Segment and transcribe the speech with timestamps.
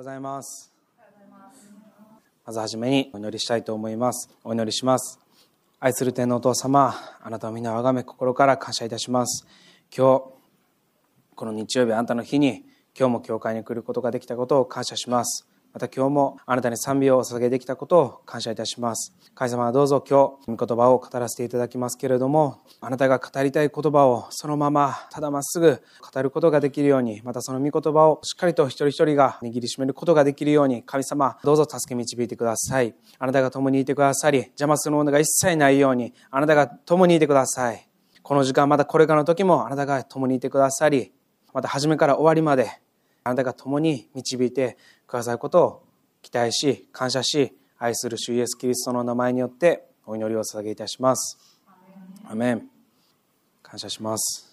[0.00, 0.72] ございます。
[2.46, 4.30] まずはじめにお祈りしたいと思います。
[4.42, 5.20] お祈りします。
[5.78, 9.46] 愛する天のお父様、あなたを皆をあがめ心から感謝いたします。
[9.94, 10.24] 今日、
[11.34, 12.64] この日曜日あなたの日に、
[12.98, 15.46] 今日も教会に来ることができたことを感謝します。
[15.72, 19.14] また今日もあなたに賛美をお捧げできたことを感謝いたします。
[19.34, 25.80] 神様はどうぞ今日、御言葉を語らせていただきますけれども、あなたが語りたい言葉をそのままただまっすぐ
[26.12, 32.94] 語ることができるように、またその御言葉をしっかりと一人一人が握りしめることができるように、神様、どうぞ助け導いてください。
[33.18, 37.88] あなたが共にいてくださり、邪魔するものが一切ないように、あなたが共にいてください。
[38.22, 41.12] この時間、またこれからの時もあなたが共にいてくださり、
[41.52, 42.80] また初めから終わりまで、
[43.30, 44.76] あなたが共に導いて
[45.06, 45.82] くださることを
[46.20, 51.38] 期待し、感謝し、愛する主イエスキリストの名前によってお祈りを捧げいたします。
[52.28, 52.68] アメン。
[53.62, 54.52] 感謝します。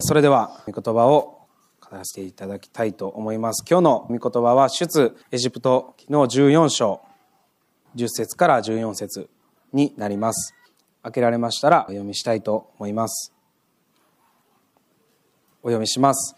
[0.00, 1.46] それでは、御言葉を
[1.80, 3.62] 語らせていただきたいと思います。
[3.68, 7.02] 今日の御言葉は、出エジプトの14章、
[7.94, 9.28] 10節から14節
[9.74, 10.54] になります。
[11.02, 13.37] 開けられましたらお読みしたいと思います。
[15.62, 16.36] お読みします。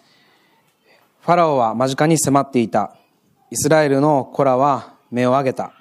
[1.20, 2.96] ファラオは間近に迫っていた。
[3.50, 5.72] イスラエルの子らは目を上げた。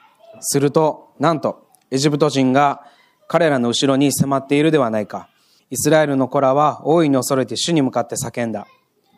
[0.41, 2.83] すると、なんと、エジプト人が
[3.27, 5.29] 彼らの後ろに迫っているではないか。
[5.69, 8.67] イスラエルの子らは大いに恐れて主に向かって叫んだ。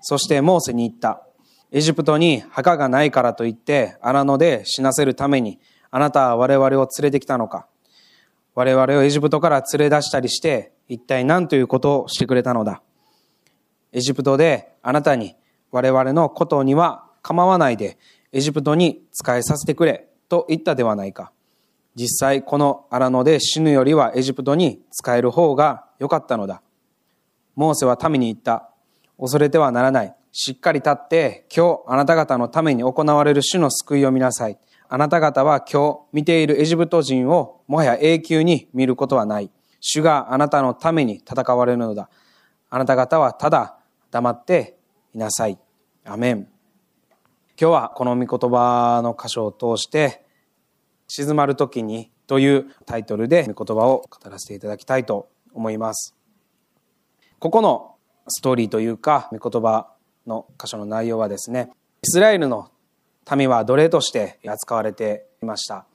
[0.02, 1.24] そしてモーセに言った。
[1.72, 7.68] エジプトに墓がないからといって荒野で死なせるためにあなたは我々を連れてきたのか。
[8.54, 12.82] 我々をエジプトから連れ出したりして一体何ということをしてくれたのだ。
[13.94, 15.36] エジプトであなたに
[15.72, 17.98] 我々のことには構わないで
[18.32, 21.32] エジプトに仕えさせてくれと言ったではないか。
[21.96, 26.62] 実際この荒野で死ぬよりはエジプトに仕える方が良かったのだ。
[27.56, 28.70] モーセは民に言った。
[29.20, 30.16] 恐れてはならない。
[30.32, 34.58] しっかり立って今日あなた方のために行われる主の救いを見なさい。
[34.88, 39.52] あなた方は今日見ているエジプト人をもはや永久に見ることはない。
[39.82, 42.10] 主があなたのために戦われるのだ。
[42.70, 43.78] あなた方はただ
[44.12, 44.78] 黙って
[45.16, 45.58] いなさい。
[46.04, 46.48] アメン。
[47.60, 50.26] 今日はこの御言葉の箇所を通して、
[51.08, 56.16] 静まる時にというタイトルで御言葉を語らせていただきたいと思います。
[57.40, 57.96] ここの
[58.28, 59.94] ストーリーというか、御言葉
[60.28, 61.72] の箇所の内容はですね、
[62.04, 62.70] イスラエルの
[63.34, 65.86] 民は奴隷として扱われていました。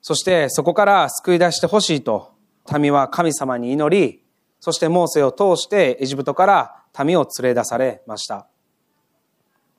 [0.00, 2.32] そしてそこから救い出してほしいと
[2.78, 4.21] 民は神様に祈り、
[4.64, 8.46] そしてモーセを通してエジプトから民を連れ出されました。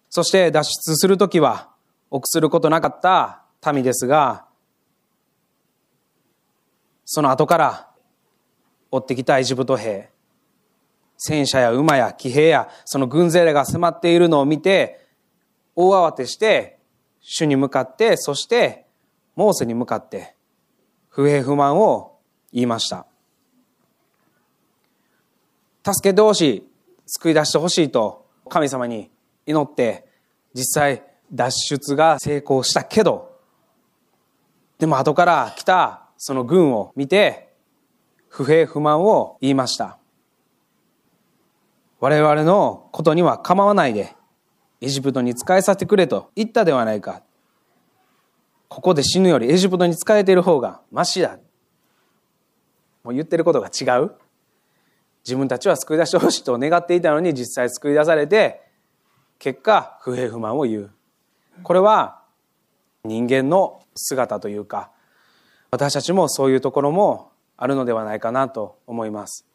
[0.10, 1.70] そして脱出するときは
[2.12, 4.46] 臆することなかった民ですが、
[7.06, 7.92] その後から
[8.92, 10.10] 追ってきたエジプト兵、
[11.18, 15.08] 戦車や馬や騎兵やその軍勢らが迫っているのを見て、
[15.78, 16.78] 大慌てして
[17.22, 18.86] 主に向かって、そして
[19.38, 20.36] モーセに向かって
[21.08, 22.20] 不平不満を
[22.52, 23.08] 言いました。
[25.86, 26.68] 助けてほしい、
[27.06, 29.12] 救い出してほしいと神様に
[29.46, 30.06] 祈って、
[30.54, 33.38] 実際脱出が成功したけど、
[34.80, 37.54] でも後から来たその軍を見て、
[38.30, 39.98] 不平不満を言いました。
[42.00, 44.16] 我々のことには構わないで、
[44.82, 47.24] エジプトに仕えさせてくれと言ったではないか。
[48.68, 51.38] ここで死ぬよりエジプトに仕えている方がマシだ。
[53.04, 54.12] もう言ってることが違う。
[55.26, 58.62] 自分たちは救い出してほしいと願っていたのに実際救い出されて、
[59.40, 60.92] 結果不平不満を言う。
[61.64, 62.22] これは
[63.04, 64.92] 人間の姿というか、
[65.72, 69.46] 私たちもそういうところもあるのではないかなと思います。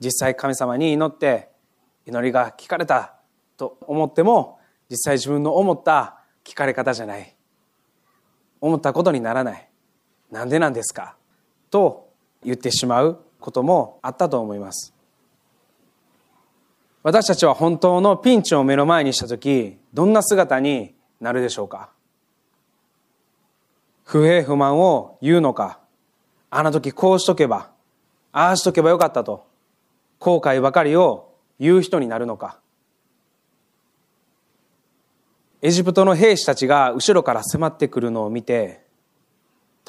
[0.00, 1.50] 実際神様に祈って
[2.06, 3.14] 祈りが聞かれた
[3.56, 4.58] と思っても、
[4.90, 7.36] 実際自分の思った聞かれ方じゃない。
[8.60, 9.68] 思ったことにならない。
[10.30, 11.16] なんでなんですか？
[11.70, 12.10] と
[12.42, 14.94] 言ってしまうこともあったと思います。
[17.02, 21.90] 私たちは本当のピンチを目の前にしたとき、どんな姿になるでしょうか？
[24.04, 25.78] 不平不満を言うのか、
[26.50, 27.70] あの時こうしとけば、
[28.32, 29.46] ああしとけばよかったと、
[30.18, 32.58] 後悔ばかりを言う人になるのか？
[35.60, 38.84] エジプトの兵士たちが後ろから迫ってくるのを見て、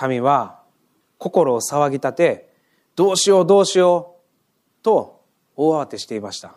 [0.07, 0.62] 民は
[1.18, 2.49] 心を騒ぎ立て、
[3.00, 4.18] どうしようどうしよ
[4.81, 5.22] うと
[5.56, 6.56] 大慌てしていました。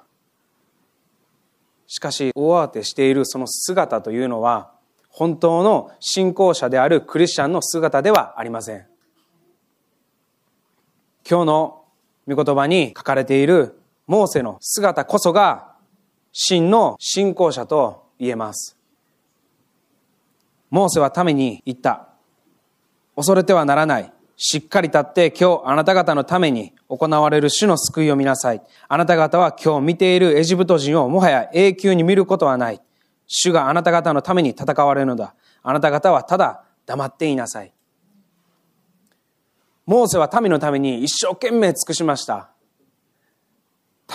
[1.87, 4.73] しかし大慌てしているその姿というのは
[5.09, 8.85] 本当の信仰者であるクリスチャンの姿ではありません。
[11.31, 11.85] 今日の
[12.27, 13.79] 御言葉に書かれている
[14.09, 15.77] モーセの姿こそが
[16.33, 18.77] 真の信仰者と言えます。
[20.71, 22.09] モーセは民に言った。
[23.15, 24.13] 恐れてはならない。
[24.45, 28.63] しっかり立って今日あなた方のために行われる主の救いを見なさい。
[28.89, 32.81] あなた方は今日見ているエジプト人をもはや永久に見ることはない。
[33.29, 35.37] 主があなた方のために戦われるのだ。
[35.63, 37.73] あなた方はただ黙っていなさい。
[39.87, 42.51] モーセは民のために一生懸命尽くしました。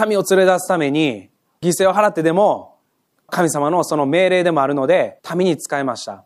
[0.06, 1.30] 民を連れ出すために
[1.62, 2.80] 犠牲を払ってでも
[3.28, 6.26] 神様のその命令でもあるので民に仕えました。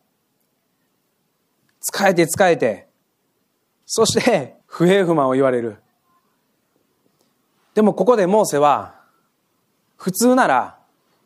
[1.81, 2.87] 使えて使えて、
[3.93, 5.75] そして不平不満を言われる。
[7.73, 8.95] でもここでモーセは、
[9.97, 10.77] 普通なら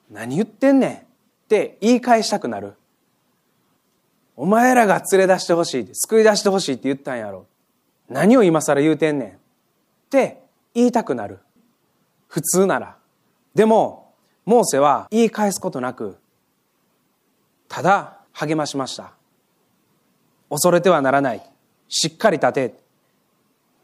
[0.09, 1.01] 何言ってんねんっ
[1.47, 2.73] て言い返したくなる。
[4.35, 7.45] お前らが連れ出してほしい、救い出してほしいって言ったんやろ。
[8.09, 9.33] 何を今更言うてんねんっ
[10.09, 10.41] て
[10.73, 11.37] 言いたくなる。
[12.27, 12.97] 普通なら。
[13.53, 14.11] でも、
[14.43, 16.17] モーセは言い返すことなく、
[17.69, 19.13] ただ励ましました。
[20.49, 21.54] 恐れてはならない。
[21.87, 22.75] しっかり立て。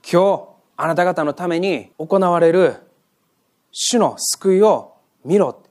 [0.10, 2.76] 今日、あなた方のために行われる
[3.72, 5.62] 主の救いを見ろ。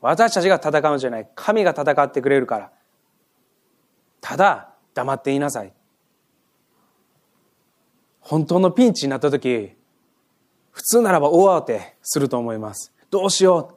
[0.00, 1.28] 私たちが戦うんじゃない。
[1.34, 2.70] 神が戦ってくれるから。
[4.20, 5.72] ただ、黙っていなさい。
[8.20, 9.72] 本当のピンチになった時、
[10.70, 12.92] 普通ならば大慌てすると思います。
[13.10, 13.74] どうしよう。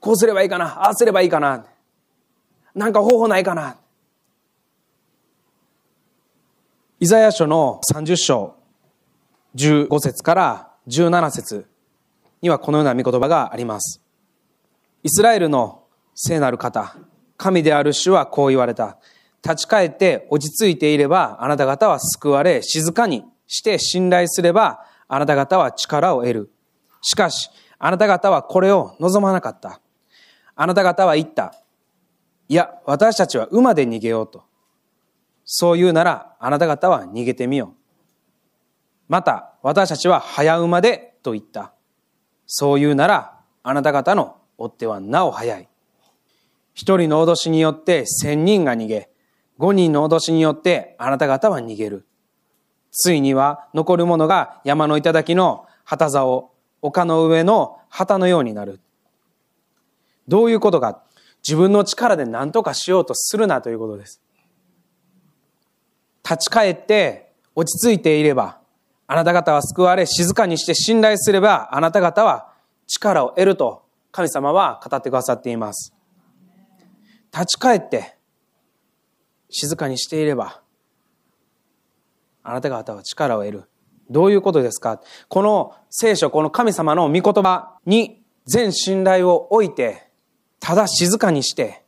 [0.00, 0.66] こうすればいいかな。
[0.82, 1.66] ああすればいいかな。
[2.74, 3.76] なんか方法ないかな
[7.00, 8.56] イザヤ書の30章
[9.54, 11.68] 15節から17節
[12.42, 14.02] にはこのような見言葉があります。
[15.04, 15.84] イスラエルの
[16.16, 16.96] 聖なる方、
[17.36, 18.98] 神である主はこう言われた。
[19.44, 26.50] 立ち返って落ち着いていればあなた方は救われ、静かにして信頼すればあなた方は力を得る。
[27.00, 27.48] しかし、
[27.78, 29.80] あなた方はこれを望まなかった。
[30.56, 31.54] あなた方は言った。
[32.48, 34.47] いや、私たちは馬で逃げようと。
[35.50, 37.76] そう言うなら、あなた方は逃げてみよう。
[39.08, 41.72] また、私たちは早馬でと言った。
[42.46, 45.66] そう言うなら、あなた方の追ってはなお早い。
[46.74, 49.08] 一人の脅しによって千人が逃げ、
[49.56, 52.06] 五人の脅しによってあなた方は逃げる。
[52.90, 56.52] ついには残る者が山の頂の旗座を
[56.82, 58.80] 丘の上の旗のようになる。
[60.28, 61.00] どういうことか。
[61.42, 64.20] 自分の力で何とかしようとするなということです。
[66.28, 68.58] 立ち返って落ち着いていれば、
[69.06, 72.52] あなた方は救われ、静かにして信頼すれば、あなた方は
[72.86, 75.94] 力を得ると神様は語ってくださっています。
[77.32, 78.16] 立ち返って
[79.48, 80.60] 静かにしていれば、
[82.42, 83.64] あなた方は力を得る。
[84.10, 85.00] どういうことですか？
[85.28, 90.08] この聖書、この神様の御言葉に全信頼を置いて、
[90.60, 91.84] ただ静かにして、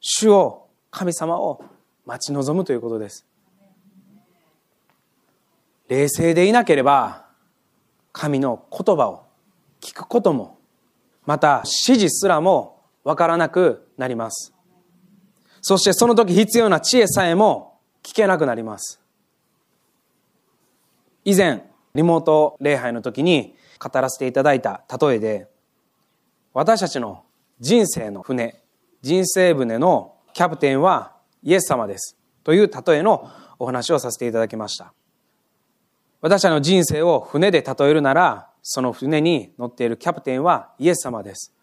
[0.00, 1.64] 主を、神様を
[2.04, 3.24] 待ち望むということです。
[5.92, 7.26] 冷静でいなければ、
[8.12, 9.26] 神の言葉を
[9.82, 10.58] 聞くことも、
[11.26, 14.54] また指示すらもわからなくなります。
[15.60, 19.02] そしてその時必要な知恵さえも聞けなくなります。
[21.26, 25.48] 以前、リモート礼拝の時に語らせていただいた例えで、
[26.54, 27.24] 私たちの
[27.60, 28.62] 人生の船、
[29.02, 32.16] 人生船のキャプテンはイエス様です。
[32.44, 34.94] という例えのお話をさせていただきました。
[36.22, 41.54] 私たちの人生を船で例えるなら、その船に乗っているキャプテンはイエス様です。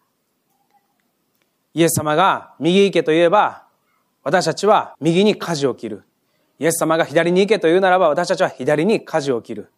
[1.73, 3.65] イエス様が右行けと言えば、
[4.23, 6.03] 私たちは右に舵を切る。
[6.59, 9.71] イエス様が左に行けと言うならば、私たちは左に舵を切る。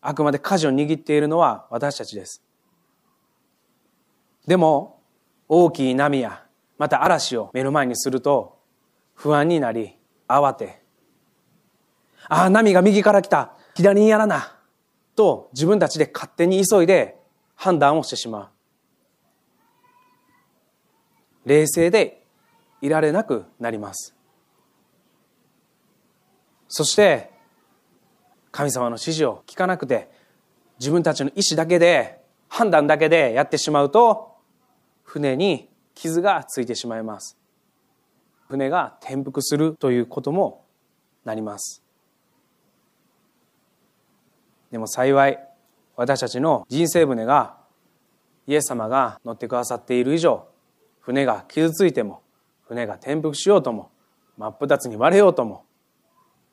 [0.00, 2.42] あくまで舵を握っているのは私たちです。
[4.46, 4.94] でも、
[5.48, 6.44] 大きい波や
[6.78, 8.58] また嵐を目の前にすると
[9.14, 10.82] 不安になり慌て
[12.28, 14.56] ああ波が右から来た左にやらな
[15.16, 17.16] と自分たちで勝手に急いで
[17.54, 18.50] 判断をしてしま
[21.44, 22.24] う冷静で
[22.80, 24.14] いられなくなります
[26.68, 27.30] そして
[28.50, 30.10] 神様の指示を聞かなくて
[30.78, 34.34] 自分たちの意思だけで判断だけでやってしまうと
[35.02, 37.38] 船に傷がついてしまいます。
[38.48, 40.64] 船が転覆するということも
[41.24, 41.83] なります。
[44.74, 45.38] でも幸い、
[45.94, 47.58] 私たちの人生船が
[48.48, 50.48] イエス様が乗ってくださっている以上、
[50.98, 52.22] 船が傷ついても、
[52.66, 53.92] 船が転覆しようとも、
[54.36, 55.64] 真っ二つに割れようとも、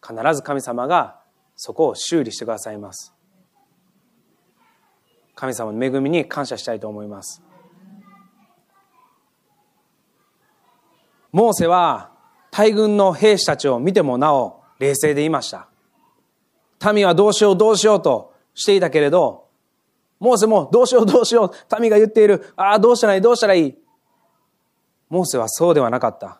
[0.07, 1.19] 必ず神様が
[1.55, 3.11] そこを修理してくださいます。
[5.33, 7.41] 神様の恵みに感謝したいと思います。
[11.31, 12.11] モーセは
[12.51, 15.70] 大軍の兵士たちを見てもなお冷静でいました。
[16.93, 19.47] 民はどうしようどうしようとしていたけれど、
[20.19, 23.77] モーセもどうしようどうしよう、民が言っている、ああ、どうしたらいい、どうしたらいい？
[25.09, 26.39] モーセはそうではなかった。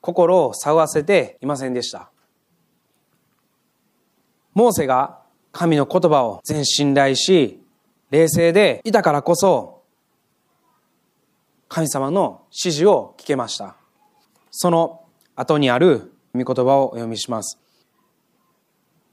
[0.00, 2.10] 心を騒がせていませんでした。
[4.54, 5.20] モーセが
[5.52, 7.60] 神の言葉を全信頼し、
[8.10, 9.82] 冷静でいたからこそ、
[11.68, 13.76] 神様の指示を聞けました。
[14.50, 15.02] その
[15.36, 17.58] 後にある御言葉をお読みします。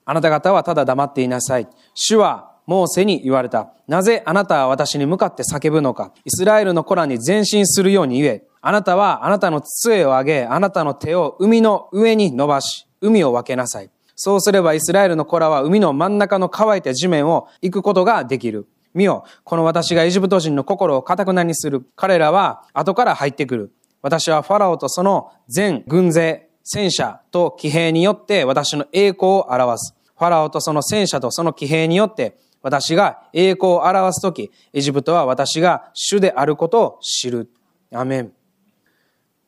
[0.06, 1.68] あなた方はただ黙っていなさい。
[1.94, 3.74] 主はモーセに言われた。
[3.88, 6.12] なぜあなたは私に向かって叫ぶのか。
[6.24, 8.44] イスラエルの子らに前進するように言え。
[8.62, 13.90] あなたはあなたの杖を上げ、あなたの手を海の上に伸ばし、海を分けなさい。
[14.16, 18.68] そうすればイスラエルの子らは海の真ん中の乾いた地面を行くことができる。
[18.94, 21.86] 見よ、この私がエジプト人の心を堅くなにする。
[21.96, 23.74] 彼らは後から入ってくる。
[24.02, 29.96] 私はファラオとその全軍勢、戦車と騎兵によって私の栄光を表す。
[30.18, 37.52] ファラオとその戦車とその騎兵によって私が栄光を表すとき、エジプトは私が主であることを知る。
[37.94, 38.34] アメン。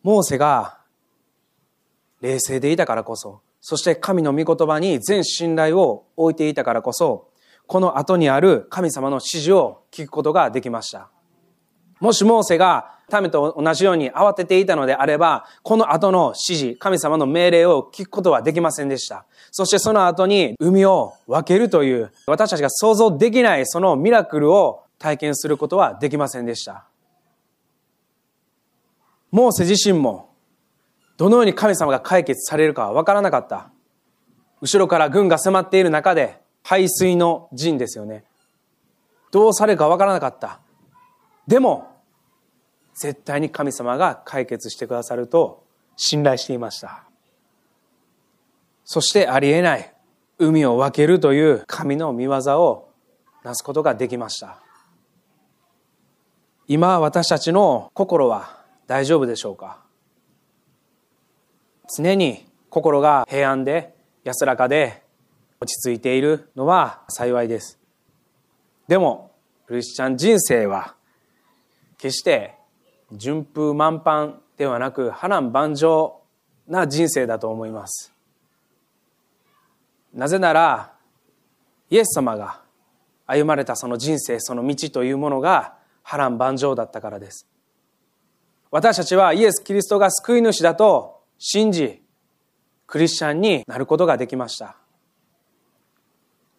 [0.04, 0.78] モーセが
[2.22, 7.32] 冷静でいたからこそ、そして神の御言葉に全信頼を置いていたからこそ、
[7.66, 11.10] この後にある神様の指示を聞くことができました。
[12.00, 19.26] もしモーセが民と同じように慌てていたのであれば、この後の指示、神様の命令を聞くことはできませんでした。
[19.52, 26.86] そしてその後に海を分けるという、私たちが想像できないそのミラクルを体験することはできませんでした。
[29.32, 30.30] モーセ自身も
[31.18, 33.70] どのように神様が解決されるかは分からなかった。
[34.62, 38.26] 後ろから軍が迫っている中で、排水の陣ですよね。
[39.32, 40.60] どうされるか分からなかった。
[41.48, 41.96] でも、
[42.94, 45.64] 絶対に神様が解決してくださると
[45.96, 47.04] 信頼していました。
[48.84, 49.94] そしてありえない
[50.40, 52.90] 海を分けるという神の見業を
[53.44, 54.60] なすことができました。
[56.68, 59.80] 今私たちの心は大丈夫でしょうか？
[61.96, 65.02] 常に心が平安で安らかで
[65.62, 67.80] 落ち着いているのは幸いです。
[68.88, 69.32] でも、
[69.66, 70.96] クリスチャン人生は
[71.98, 72.56] 決して
[73.12, 76.22] 順風満帆ではなく波乱万丈
[76.68, 78.14] な人生だと思います。
[80.14, 80.94] なぜなら、
[81.90, 82.62] イエス様が
[83.26, 87.48] 歩まれたその人生、その道というものが波乱万丈だったからです。
[88.72, 92.02] 私たちはイエス・キリストが救い主だと信じ、
[92.86, 94.76] クリスチャンになることができました。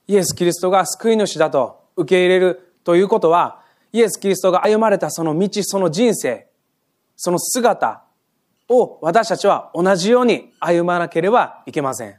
[0.07, 3.63] イエス・キリストが救い主だと受け入れるということは、
[3.99, 6.47] イエス・キリストが歩まれたその道、その人生、
[7.17, 8.05] その姿
[8.69, 12.17] を私たちは同じように歩まなければいけません。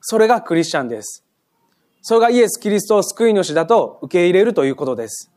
[0.00, 1.24] それがクリスチャンです。
[2.02, 5.32] それがイエス・キリストを救い主だと受け入れるということです。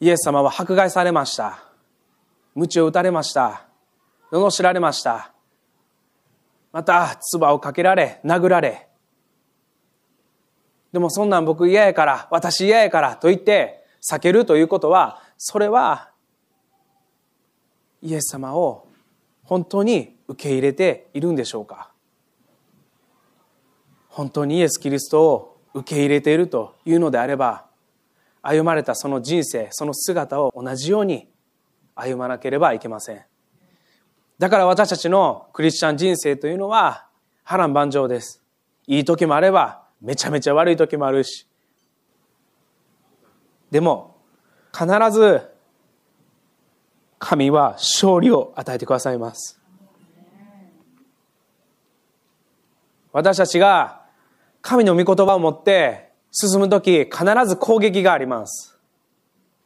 [0.00, 1.62] イエス様は迫害されました。
[2.56, 3.68] 鞭を打たれました。
[4.32, 5.32] 罵られました。
[6.72, 8.88] また、唾をかけられ、殴られ。
[10.92, 16.10] でもそんなん僕嫌やから、私嫌やからと言って避けるということは、それは
[18.02, 18.86] イエス様を
[19.44, 21.90] 本当に受け入れているんでしょうか？
[24.08, 27.66] 本当にイエス・キリストを受け入れているというのであれば
[28.42, 31.28] 歩まれたその人生その姿を同じように
[31.94, 33.20] 歩まなければいけません
[34.38, 37.06] だから私たちのクリスチャン人生というのは
[37.44, 38.42] 波乱万丈です。
[38.86, 41.48] いい時もあれば、めちゃめちゃ悪い時もあるし。
[43.70, 44.16] でも、
[44.72, 45.48] 必ず、
[47.18, 49.60] 神は勝利を与えてくださいます。
[53.12, 54.02] 私たちが
[54.62, 58.78] 神の御言葉を持って進むとき、必ず攻撃があります。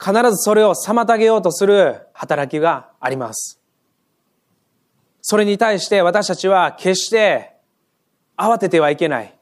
[0.02, 3.60] 必ずそれを妨げようとする働きがあります。
[5.20, 7.54] それに対して私たちは決して
[8.36, 9.33] 慌ててはいけない。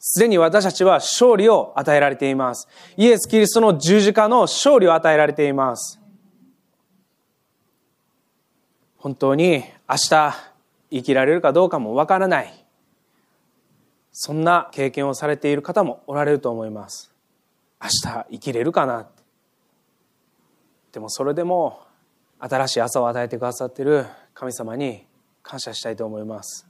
[0.00, 2.66] すでに私たちは勝利を与えられています。
[2.96, 6.00] イエス・キリストの十字架の勝利を与えられています。
[8.96, 10.34] 本当に明日
[10.90, 12.64] 生きられるかどうかもわからない。
[14.10, 17.10] そんな経験をされている方もおられると思います。
[17.82, 19.06] 明日生きれるかな
[20.92, 21.82] でもそれでも
[22.38, 25.04] 新しい朝を与えてくださっている神様に
[25.42, 26.69] 感謝したいと思います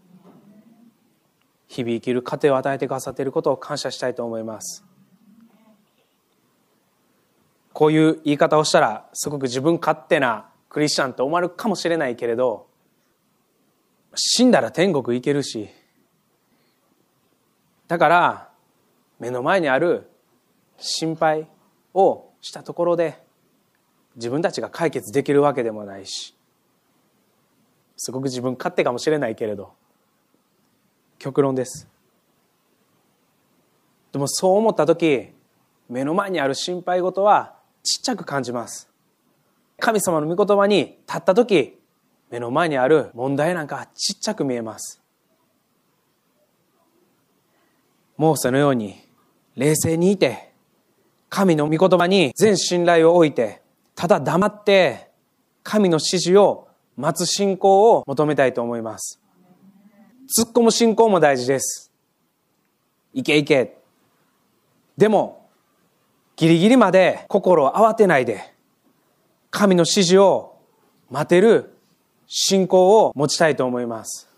[1.71, 4.85] 日々生きる糧を与えてくださっていることを感謝したいと思います。
[7.73, 12.67] こういう言い方をしたらすごく自分勝手なクリスチャンと思われるかもしれないけれど
[14.17, 15.69] 死んだら天国行けるし
[17.87, 18.49] だから
[19.21, 20.11] 目の前にある
[20.77, 21.49] 心配
[21.95, 23.23] をしたところで
[24.17, 26.35] 自分たちが解決できるわけでもないし
[27.97, 29.73] すごく自分勝手かもしれないけれど
[31.21, 31.87] 極論です。
[34.11, 35.29] でもそう思った時
[35.89, 38.89] 目の前にある心配事はちっちゃく感じます。
[39.79, 41.79] 神様の御言葉に立った時
[42.31, 45.03] 目の前にある問題なんかちっちゃく見えます。
[48.17, 49.03] モーセのように
[49.57, 50.53] 冷静にいて
[51.29, 53.63] 神の御言葉に全信頼を置いて
[53.95, 55.11] ただ黙って
[55.63, 59.20] 神の指示を待つ信仰を求めたいと思います。
[60.37, 61.91] 突っ込む信仰も大事です
[63.13, 63.77] いけいけ
[64.97, 65.49] でも
[66.37, 68.53] ギリギリまで心を慌てないで
[69.51, 70.57] 神の指示を
[71.11, 71.75] 待てる
[72.27, 74.29] 信仰を持ちたいと思います。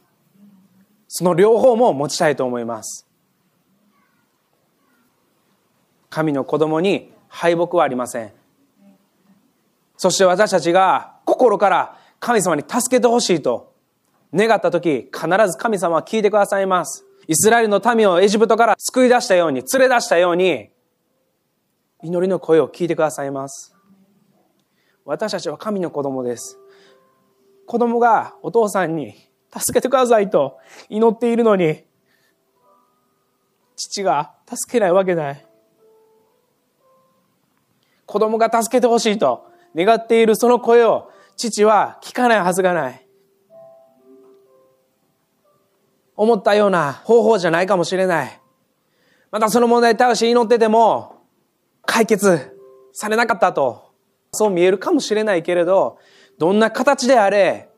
[1.09, 3.07] その両方も持ちたいと思います。
[6.09, 8.33] 神の子供に敗北はありません。
[9.99, 13.72] そして私たちが心から神様に助けてほしいと
[14.35, 17.05] 願った時、必ず神様は聞いてくださいます。
[17.29, 20.71] イスラエルの民をエジプトから救い出したように、連れ出したように、
[22.03, 23.77] 祈りの声を聞いてくださいます。
[25.05, 26.59] 私たちは神の子供です。
[27.67, 29.15] 子供がお父さんに
[29.57, 30.59] 助けてくださいと
[30.89, 31.85] 祈っているのに、
[33.77, 35.47] 父が助けないわけない。
[38.07, 43.02] 子供が助けてほしいと願っているその声を父は聞かないはずがない。
[46.17, 48.41] 思ったような方法じゃないかもしれない。
[49.31, 51.23] またその問題に対して祈ってても
[51.87, 52.59] 解決
[52.93, 53.93] されなかったと
[54.35, 55.99] そう見えるかもしれないけれど、
[56.39, 57.69] どんな形であれ、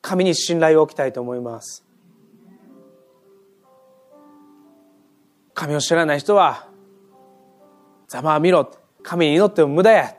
[0.00, 1.84] 神に信頼を置きたいと思います。
[5.52, 6.68] 神を知らない人は、
[8.08, 8.70] ざまあ見ろ。
[9.02, 10.14] 神に祈っても無駄や。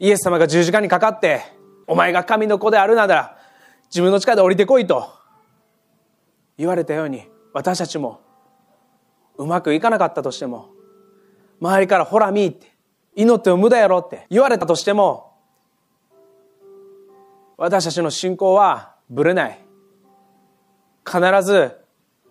[0.00, 1.42] イエス様が十字架にかかって、
[1.86, 3.38] お前が神の子であるなら、
[3.90, 5.08] 自分の力で降りてこいと
[6.58, 8.20] 言われたように、私たちも
[9.36, 10.70] うまくいかなかったとしても、
[11.60, 12.72] 周りからほら見って、
[13.14, 15.32] 祈っても無駄やろって言われたとしても、
[17.56, 19.58] 私たちの信仰はぶれない。
[21.04, 21.76] 必ず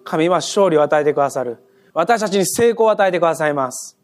[0.03, 1.57] 神は勝利を与えてくださる。
[1.93, 3.97] 私たちに成功を与えてくださいます。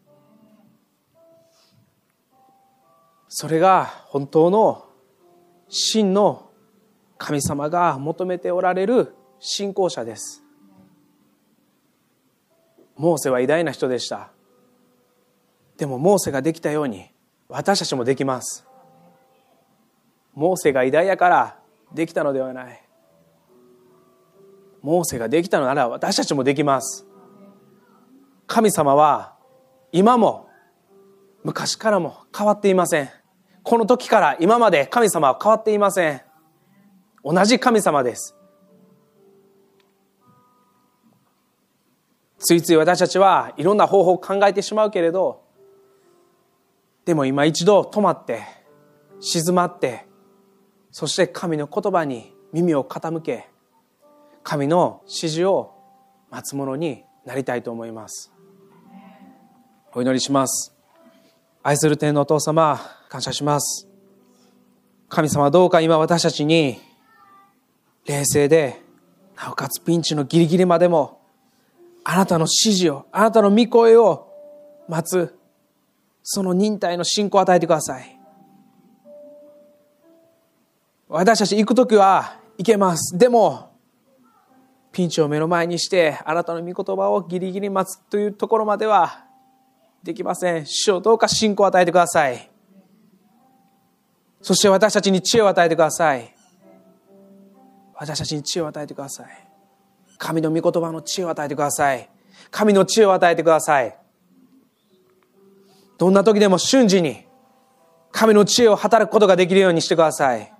[3.28, 4.86] それが本当の
[5.68, 6.50] 真の
[7.18, 10.42] 神様が求めておられる信仰者です。
[12.96, 14.30] モーセは偉大な人でした。
[15.76, 17.06] でもモーセができたように
[17.48, 18.66] 私たちもできます。
[20.34, 21.58] モーセが偉大やから
[21.94, 22.84] できたのではない。
[24.82, 27.06] モーセができたのなら私たちもできます。
[28.46, 29.36] 神様は
[29.92, 30.48] 今も
[31.44, 33.10] 昔からも変わっていません。
[33.62, 36.22] この時から今まで神様は変わっていません。
[37.22, 38.37] 同じ神様です。
[42.38, 45.48] ついつい私たちはいろんな方法を考えてしまうけれど
[47.08, 48.42] でも今一度止まって、
[49.18, 50.06] 静まって、
[50.90, 53.48] そして神の言葉に耳を傾け、
[54.42, 55.72] 神の指示を
[56.30, 58.30] 待つ者になりたいと思います。
[59.94, 60.74] お祈りします。
[61.62, 63.88] 愛する天のお父様、感謝します。
[65.08, 66.78] 神様どうか今私たちに
[68.04, 68.82] 冷静で、
[69.34, 71.17] なおかつピンチのギリギリまでも、
[72.04, 74.28] あなたの指示を、あなたの御声を
[74.88, 75.38] 待つ
[76.30, 78.20] その忍耐の信仰を与えてください。
[81.08, 83.16] 私たち行くときは行けます。
[83.16, 83.72] でも、
[84.92, 89.24] ピンチを目の前にして、あなたの御言葉をギリギリ待つというところまでは
[90.02, 90.66] できません。
[90.66, 92.50] 主をどうか信仰を与えてください。
[94.42, 96.34] そして私たちに知恵を与えてください。
[97.94, 99.47] 私たちに知恵を与えてください。
[100.18, 102.10] 神の御言葉の知恵を与えてください。
[102.50, 103.96] 神の知恵を与えてください。
[105.96, 107.26] どんな時でも瞬時に
[108.12, 110.52] 神の知恵を働くことができるようにしてください。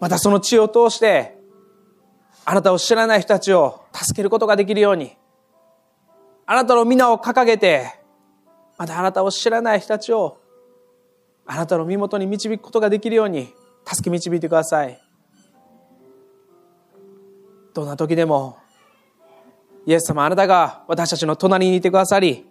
[0.00, 1.38] またその知恵を通して、
[2.44, 5.16] あなたを知らない人たちを助けることができるように、
[6.46, 8.00] あなたの皆を掲げて、
[8.78, 10.38] またあなたを知らない人たちを、
[11.46, 13.52] あなたの身元に導くことができるように、
[13.84, 15.00] 助け導いてください。
[17.74, 18.58] どんな時でも、
[19.86, 22.46] イエス様あなたが私たちの隣にいてくださり、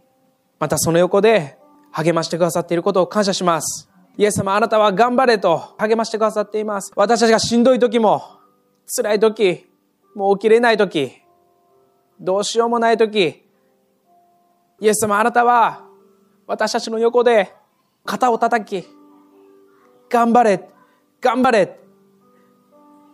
[0.60, 1.58] またその横で
[1.92, 3.90] 励ましてくださっていることを感謝します。
[4.18, 6.92] イエス様あなたは頑張れと励ましてくださっています。
[6.96, 8.24] 私たちがしんどい時も、
[8.86, 9.66] 辛い時、
[10.16, 11.14] もう起きれない時、
[12.20, 13.46] どうしようもない時、
[14.80, 15.86] イエス様あなたは
[16.48, 17.54] 私たちの横で
[18.06, 18.88] 肩を叩き、
[20.10, 20.70] 頑張れ、
[21.22, 21.80] 頑張れ、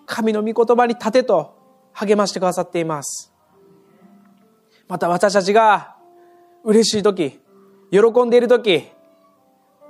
[0.05, 1.56] 神の御言葉に立てと
[1.99, 3.33] 励ましてくださっています。
[4.87, 5.95] また私たちが
[6.63, 7.39] 嬉しい時、
[7.89, 8.83] 喜んでいる時、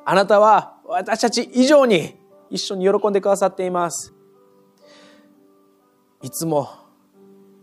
[0.05, 2.15] あなたは私たち以上に
[2.49, 4.13] 一緒に喜んでくださっています。
[6.21, 6.69] いつも、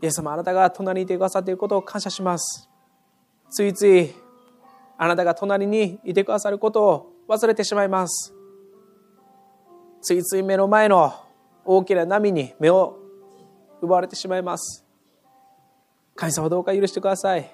[0.03, 2.69] イエス様あなたが隣にいてくださっていることを感謝します。
[3.49, 4.13] ついつい、
[4.99, 8.35] あなたが隣にいてくださることを忘れてしまいます。
[10.03, 11.15] ついつい目の前の
[11.65, 13.04] 大きな波に目を
[13.85, 14.85] 奪われてしまいます。
[16.17, 17.51] 神様どうか許してください。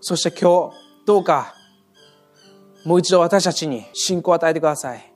[0.00, 0.76] そして今日、
[1.06, 1.54] どうか、
[2.84, 5.12] もう一度私たちに信仰を与えてください。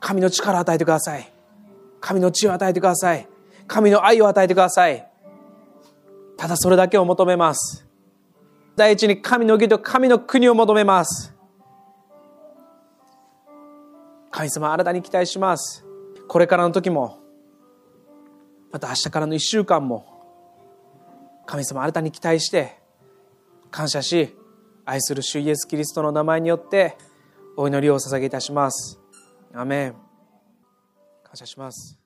[0.00, 1.32] 神の力を与えてください。
[2.00, 3.28] 神の知恵を与えてください。
[3.68, 5.08] 神の愛を与えてください。
[6.36, 7.86] ただそれだけを求めます。
[8.74, 11.32] 第一に神の義と神の国を求めます。
[14.32, 15.84] 神様、あなたに期待します。
[16.26, 17.21] これからの時も、
[18.72, 20.06] また明日からの1週間も
[21.46, 22.78] 神様新たに期待して
[23.70, 24.36] 感謝し
[24.84, 26.96] 愛する主イエスキリストの名前によって
[27.56, 28.98] お祈りを捧げいたします。
[29.54, 29.94] アメン
[31.22, 32.01] 感謝します。